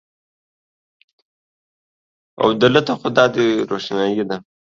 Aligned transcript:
او 2.41 2.47
د 2.61 2.63
لته 2.73 2.93
خو 2.99 3.07
دادی 3.17 3.45
روښنایې 3.69 4.23
ده 4.29 4.37